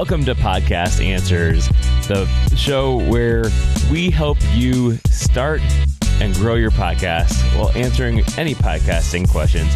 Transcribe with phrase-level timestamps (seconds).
[0.00, 1.68] Welcome to Podcast Answers,
[2.08, 3.44] the show where
[3.92, 5.60] we help you start
[6.22, 9.70] and grow your podcast while answering any podcasting questions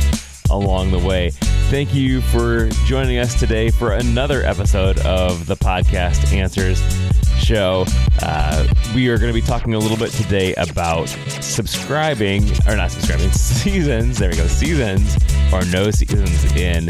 [0.48, 1.29] along the way.
[1.68, 6.80] Thank you for joining us today for another episode of the Podcast Answers
[7.38, 7.84] show.
[8.22, 11.11] Uh, we are going to be talking a little bit today about
[11.43, 14.16] subscribing, or not subscribing, seasons.
[14.16, 15.18] There we go, seasons
[15.52, 16.85] or no seasons in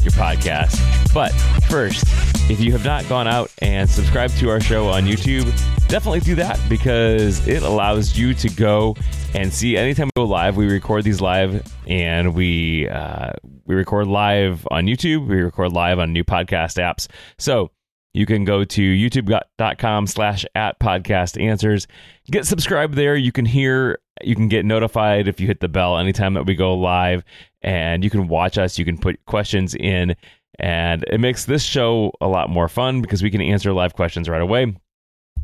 [0.00, 0.78] your podcast.
[1.12, 1.32] But
[1.68, 2.04] first,
[2.50, 5.44] if you have not gone out and subscribed to our show on YouTube,
[5.88, 8.96] definitely do that because it allows you to go
[9.34, 10.56] and see anytime we go live.
[10.56, 13.32] We record these live and we uh,
[13.66, 15.28] we record live on YouTube.
[15.28, 17.06] We record live on new podcast apps.
[17.38, 17.70] So
[18.14, 21.86] you can go to youtube.com slash at podcast answers.
[22.30, 23.14] Get subscribed there.
[23.14, 26.54] You can hear, you can get notified if you hit the bell anytime that we
[26.54, 27.22] go live,
[27.62, 28.78] and you can watch us.
[28.78, 30.16] You can put questions in,
[30.58, 34.28] and it makes this show a lot more fun because we can answer live questions
[34.28, 34.74] right away.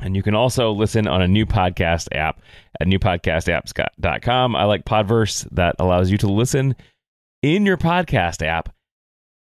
[0.01, 2.41] And you can also listen on a new podcast app
[2.81, 4.57] at newpodcastapps.com.
[4.57, 6.75] I like Podverse that allows you to listen
[7.43, 8.75] in your podcast app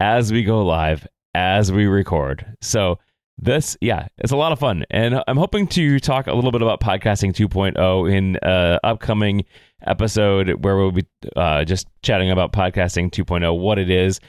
[0.01, 2.57] as we go live, as we record.
[2.63, 2.99] So
[3.37, 4.85] this, yeah, it's a lot of fun.
[4.91, 9.45] And I'm hoping to talk a little bit about podcasting 2.0 in uh, upcoming
[9.87, 14.21] episode where we'll be uh, just chatting about podcasting 2.0, what it is,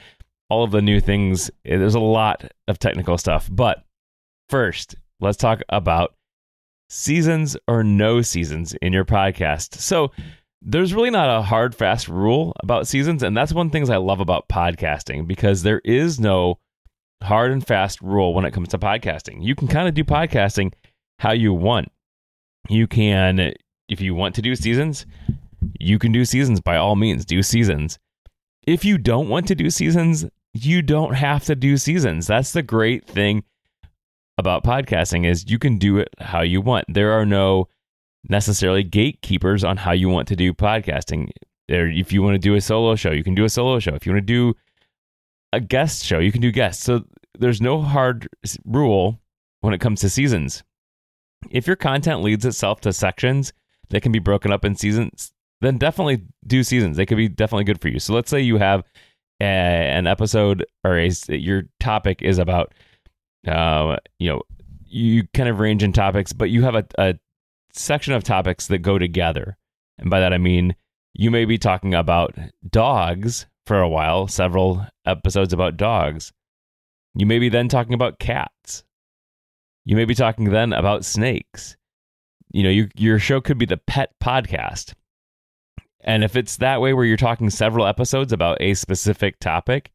[0.50, 1.50] all of the new things.
[1.64, 3.48] Eh, there's a lot of technical stuff.
[3.50, 3.84] But
[4.48, 6.14] first, let's talk about
[6.88, 9.76] seasons or no seasons in your podcast.
[9.76, 10.12] So,
[10.62, 13.88] there's really not a hard fast rule about seasons and that's one of the things
[13.88, 16.58] I love about podcasting because there is no
[17.22, 19.42] hard and fast rule when it comes to podcasting.
[19.42, 20.74] You can kind of do podcasting
[21.18, 21.90] how you want.
[22.68, 23.54] You can
[23.88, 25.06] if you want to do seasons,
[25.78, 27.98] you can do seasons by all means, do seasons.
[28.66, 32.26] If you don't want to do seasons, you don't have to do seasons.
[32.26, 33.44] That's the great thing
[34.38, 36.86] about podcasting is you can do it how you want.
[36.88, 37.68] There are no
[38.28, 41.28] necessarily gatekeepers on how you want to do podcasting.
[41.68, 43.94] There, if you want to do a solo show, you can do a solo show.
[43.94, 44.54] If you want to do
[45.52, 46.84] a guest show, you can do guests.
[46.84, 47.04] So
[47.38, 48.28] there's no hard
[48.64, 49.20] rule
[49.60, 50.64] when it comes to seasons.
[51.50, 53.52] If your content leads itself to sections
[53.90, 56.96] that can be broken up in seasons, then definitely do seasons.
[56.96, 57.98] They could be definitely good for you.
[57.98, 58.82] So let's say you have
[59.40, 62.74] an episode or a, your topic is about,
[63.46, 64.42] uh, you know,
[64.84, 67.14] you kind of range in topics, but you have a, a
[67.72, 69.56] section of topics that go together.
[69.98, 70.74] And by that I mean
[71.14, 72.36] you may be talking about
[72.68, 76.32] dogs for a while, several episodes about dogs.
[77.14, 78.84] You may be then talking about cats.
[79.84, 81.76] You may be talking then about snakes.
[82.52, 84.94] You know, you, your show could be the pet podcast.
[86.02, 89.92] And if it's that way where you're talking several episodes about a specific topic,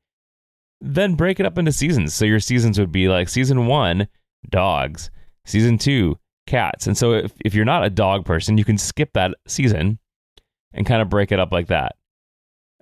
[0.81, 2.13] then break it up into seasons.
[2.13, 4.07] So your seasons would be like season one,
[4.49, 5.09] dogs,
[5.45, 6.87] season two, cats.
[6.87, 9.99] And so if, if you're not a dog person, you can skip that season
[10.73, 11.95] and kind of break it up like that.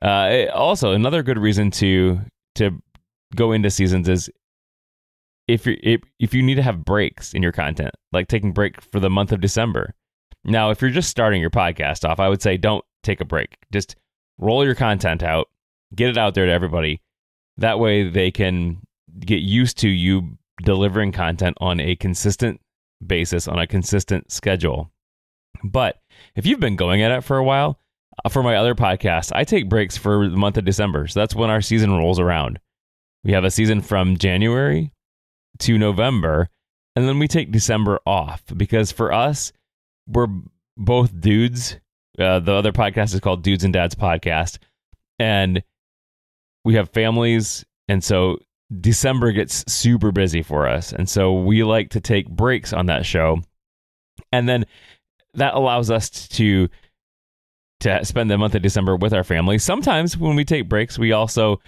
[0.01, 2.19] Uh, it, also, another good reason to
[2.55, 2.81] to
[3.35, 4.29] go into seasons is
[5.47, 8.81] if you if, if you need to have breaks in your content, like taking break
[8.81, 9.93] for the month of December.
[10.43, 13.57] Now, if you're just starting your podcast off, I would say don't take a break.
[13.71, 13.95] Just
[14.37, 15.49] roll your content out,
[15.95, 17.01] get it out there to everybody.
[17.57, 18.81] That way, they can
[19.19, 22.59] get used to you delivering content on a consistent
[23.05, 24.91] basis, on a consistent schedule.
[25.63, 26.01] But
[26.35, 27.79] if you've been going at it for a while,
[28.23, 31.07] uh, for my other podcast, I take breaks for the month of December.
[31.07, 32.59] So that's when our season rolls around.
[33.23, 34.91] We have a season from January
[35.59, 36.49] to November,
[36.95, 39.53] and then we take December off because for us,
[40.07, 40.27] we're
[40.75, 41.79] both dudes.
[42.19, 44.59] Uh, the other podcast is called Dudes and Dads Podcast,
[45.19, 45.63] and
[46.63, 48.37] we have families, and so
[48.79, 53.05] December gets super busy for us, and so we like to take breaks on that
[53.05, 53.41] show,
[54.31, 54.65] and then
[55.33, 56.69] that allows us to
[57.79, 59.57] to spend the month of December with our family.
[59.57, 61.59] Sometimes when we take breaks, we also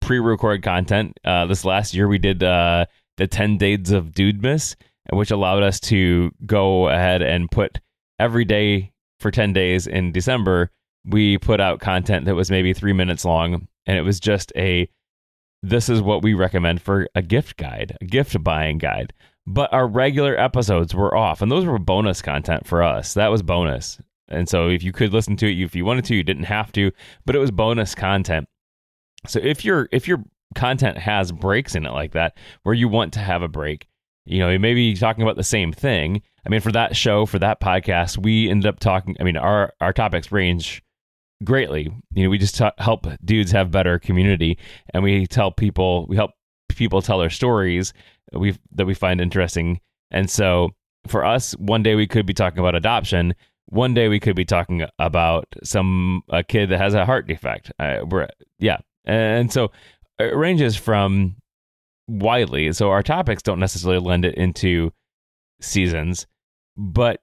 [0.00, 1.18] pre-record content.
[1.24, 2.86] Uh, this last year, we did uh,
[3.16, 4.76] the Ten Days of Dude Miss,
[5.10, 7.80] which allowed us to go ahead and put
[8.18, 8.91] every day
[9.22, 10.70] for ten days in December.
[11.04, 14.88] We put out content that was maybe three minutes long, and it was just a
[15.62, 19.12] this is what we recommend for a gift guide, a gift buying guide.
[19.46, 23.14] But our regular episodes were off, and those were bonus content for us.
[23.14, 23.98] That was bonus.
[24.28, 26.72] And so if you could listen to it if you wanted to, you didn't have
[26.72, 26.92] to,
[27.24, 28.46] but it was bonus content.
[29.26, 30.24] So if your if your
[30.54, 33.88] content has breaks in it like that, where you want to have a break,
[34.24, 36.22] you know, you may be talking about the same thing.
[36.44, 39.16] I mean, for that show, for that podcast, we ended up talking.
[39.20, 40.82] I mean, our our topics range
[41.44, 41.92] greatly.
[42.12, 44.58] You know, we just t- help dudes have better community,
[44.92, 46.32] and we tell people, we help
[46.68, 47.92] people tell their stories
[48.32, 49.80] that we that we find interesting.
[50.10, 50.70] And so
[51.06, 53.34] for us, one day we could be talking about adoption.
[53.66, 57.72] One day we could be talking about some a kid that has a heart defect.
[57.78, 58.28] Uh, we're
[58.58, 59.70] yeah, and so
[60.18, 61.36] it ranges from
[62.08, 62.72] widely.
[62.72, 64.92] So our topics don't necessarily lend it into
[65.60, 66.26] seasons,
[66.76, 67.20] but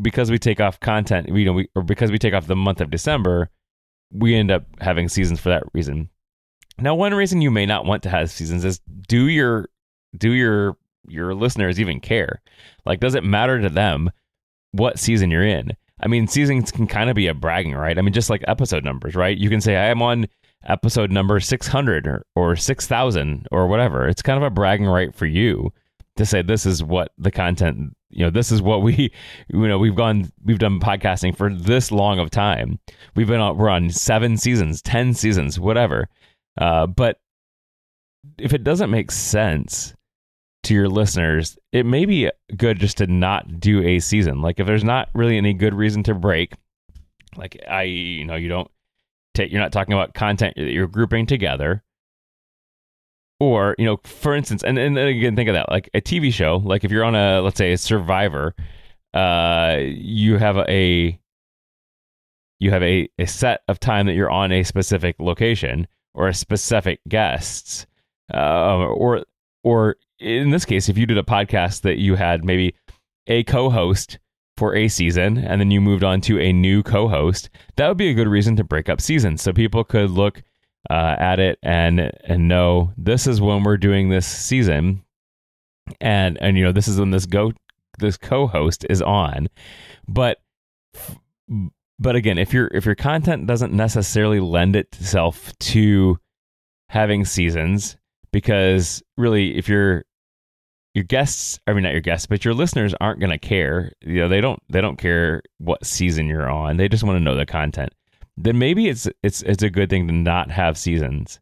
[0.00, 2.80] because we take off content, you know, we, or because we take off the month
[2.80, 3.50] of December,
[4.10, 6.08] we end up having seasons for that reason.
[6.78, 9.68] Now, one reason you may not want to have seasons is do your
[10.16, 10.76] do your
[11.06, 12.42] your listeners even care?
[12.84, 14.10] Like, does it matter to them
[14.72, 15.76] what season you're in?
[16.00, 17.96] I mean, seasons can kind of be a bragging, right?
[17.96, 19.36] I mean, just like episode numbers, right?
[19.36, 20.26] You can say I am on
[20.66, 24.08] episode number 600 or, or 6000 or whatever.
[24.08, 25.72] It's kind of a bragging right for you
[26.16, 29.12] to say this is what the content you know this is what we
[29.48, 32.78] you know we've gone we've done podcasting for this long of time.
[33.14, 36.08] We've been on we're on seven seasons ten seasons whatever.
[36.60, 37.20] Uh, but
[38.38, 39.94] if it doesn't make sense
[40.62, 44.40] to your listeners it may be good just to not do a season.
[44.40, 46.54] Like if there's not really any good reason to break
[47.36, 48.70] like i you know you don't
[49.34, 51.82] take you're not talking about content that you're grouping together
[53.44, 56.56] or you know for instance and, and again think of that like a tv show
[56.64, 58.54] like if you're on a let's say a survivor
[59.14, 61.18] uh you have a
[62.60, 66.34] you have a, a set of time that you're on a specific location or a
[66.34, 67.86] specific guests
[68.32, 69.24] uh, or
[69.62, 72.74] or in this case if you did a podcast that you had maybe
[73.26, 74.18] a co-host
[74.56, 78.08] for a season and then you moved on to a new co-host that would be
[78.08, 79.42] a good reason to break up seasons.
[79.42, 80.42] So people could look
[80.90, 85.04] uh, at it and and know this is when we're doing this season,
[86.00, 87.52] and and you know this is when this go
[87.98, 89.48] this co-host is on,
[90.08, 90.38] but
[91.98, 96.18] but again, if your if your content doesn't necessarily lend itself to
[96.88, 97.96] having seasons,
[98.32, 100.04] because really, if your
[100.94, 103.92] your guests, I mean not your guests, but your listeners aren't going to care.
[104.00, 106.76] You know, they don't they don't care what season you're on.
[106.76, 107.92] They just want to know the content
[108.36, 111.40] then maybe it's it's it's a good thing to not have seasons.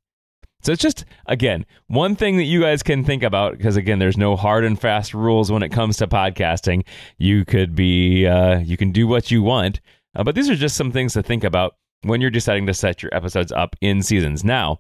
[0.63, 4.17] So it's just again one thing that you guys can think about because again, there's
[4.17, 6.85] no hard and fast rules when it comes to podcasting.
[7.19, 9.81] You could be uh, you can do what you want,
[10.15, 13.03] uh, but these are just some things to think about when you're deciding to set
[13.03, 14.45] your episodes up in seasons.
[14.45, 14.79] Now,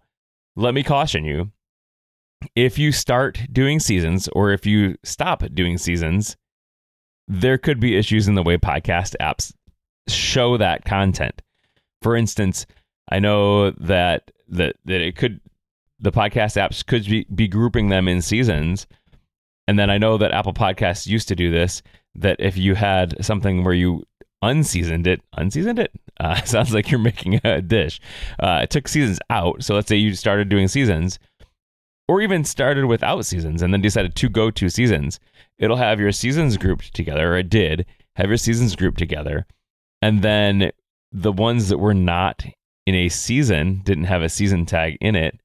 [0.54, 1.50] let me caution you:
[2.54, 6.36] if you start doing seasons or if you stop doing seasons,
[7.26, 9.52] there could be issues in the way podcast apps
[10.08, 11.42] show that content.
[12.02, 12.66] For instance,
[13.10, 15.40] I know that that that it could
[16.00, 18.86] the podcast apps could be, be grouping them in seasons.
[19.68, 21.82] And then I know that Apple Podcasts used to do this.
[22.16, 24.02] That if you had something where you
[24.42, 28.00] unseasoned it, unseasoned it uh, sounds like you're making a dish.
[28.38, 29.62] Uh, it took seasons out.
[29.62, 31.18] So let's say you started doing seasons,
[32.08, 35.20] or even started without seasons, and then decided to go to seasons.
[35.58, 39.46] It'll have your seasons grouped together, or it did have your seasons grouped together,
[40.02, 40.72] and then
[41.12, 42.44] the ones that were not
[42.86, 45.38] in a season didn't have a season tag in it.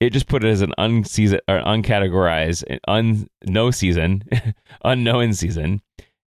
[0.00, 4.24] It just put it as an unseason or uncategorized, un no season,
[4.84, 5.80] unknown season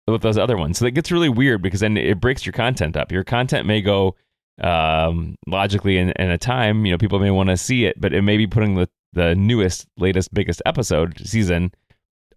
[0.07, 0.79] with those other ones.
[0.79, 3.11] So that gets really weird because then it breaks your content up.
[3.11, 4.15] Your content may go
[4.61, 8.13] um, logically in, in a time, you know, people may want to see it, but
[8.13, 11.71] it may be putting the, the newest, latest, biggest episode season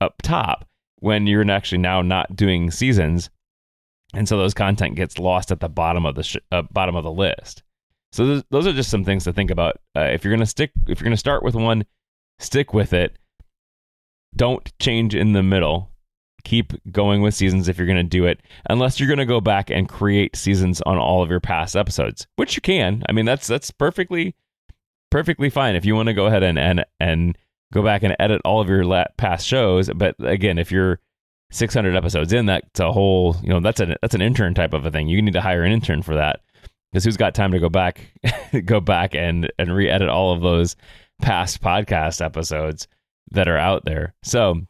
[0.00, 0.66] up top
[1.00, 3.30] when you're actually now not doing seasons
[4.14, 7.04] and so those content gets lost at the bottom of the sh- uh, bottom of
[7.04, 7.62] the list.
[8.12, 9.80] So those, those are just some things to think about.
[9.96, 11.84] Uh, if you're gonna stick, if you're gonna start with one,
[12.38, 13.16] stick with it.
[14.36, 15.90] Don't change in the middle.
[16.44, 19.88] Keep going with seasons if you're gonna do it, unless you're gonna go back and
[19.88, 23.02] create seasons on all of your past episodes, which you can.
[23.08, 24.34] I mean, that's that's perfectly
[25.10, 27.38] perfectly fine if you want to go ahead and and and
[27.72, 28.84] go back and edit all of your
[29.16, 29.90] past shows.
[29.94, 31.00] But again, if you're
[31.54, 34.84] 600 episodes in, that's a whole, you know, that's an that's an intern type of
[34.84, 35.08] a thing.
[35.08, 36.40] You need to hire an intern for that
[36.90, 38.12] because who's got time to go back,
[38.64, 40.76] go back and and re-edit all of those
[41.22, 42.88] past podcast episodes
[43.30, 44.14] that are out there.
[44.22, 44.62] So,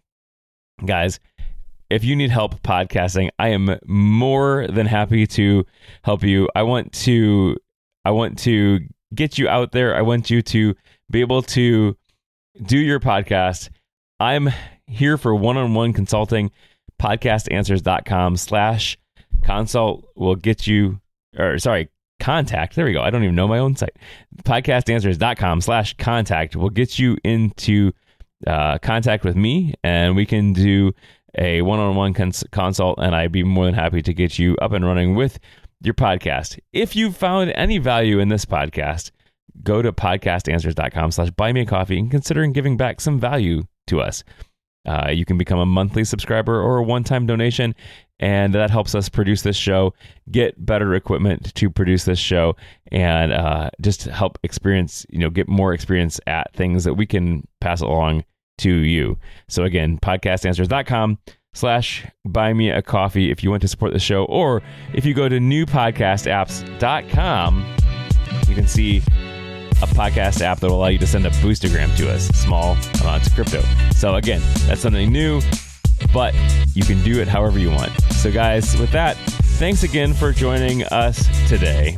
[0.85, 1.21] guys,
[1.91, 5.65] if you need help podcasting, I am more than happy to
[6.03, 6.49] help you.
[6.55, 7.57] I want to
[8.05, 8.81] I want to
[9.15, 9.95] get you out there.
[9.95, 10.75] I want you to
[11.11, 11.97] be able to
[12.63, 13.71] do your podcast.
[14.21, 14.51] I'm
[14.87, 16.51] here for one-on-one consulting
[17.01, 18.99] podcastanswers.com slash
[19.43, 21.01] consult will get you,
[21.39, 21.89] or sorry,
[22.21, 22.77] contact.
[22.77, 23.03] There we go.
[23.03, 23.97] I don't even know my own site.
[24.45, 27.93] Podcastanswers.com slash contact will get you into
[28.47, 30.93] uh, contact with me and we can do
[31.39, 34.85] a one-on-one cons- consult and I'd be more than happy to get you up and
[34.85, 35.39] running with
[35.83, 36.59] your podcast.
[36.73, 39.11] If you found any value in this podcast,
[39.63, 44.01] go to podcastanswers.com slash buy me a coffee and consider giving back some value to
[44.01, 44.25] us.
[44.87, 47.75] Uh, you can become a monthly subscriber or a one-time donation,
[48.21, 49.93] and that helps us produce this show,
[50.31, 52.55] get better equipment to produce this show,
[52.93, 57.47] and uh, just help experience, you know, get more experience at things that we can
[57.61, 58.25] pass along
[58.59, 59.19] to you.
[59.49, 61.19] So again, podcastanswers.com
[61.55, 64.63] slash buy me a coffee if you want to support the show, or
[64.93, 67.77] if you go to newpodcastapps.com,
[68.49, 69.03] you can see
[69.83, 73.29] a podcast app that will allow you to send a boostergram to us, small amounts
[73.29, 73.63] of crypto.
[73.95, 75.41] So again, that's something new,
[76.13, 76.35] but
[76.75, 77.93] you can do it however you want.
[78.13, 79.17] So guys, with that,
[79.59, 81.95] thanks again for joining us today.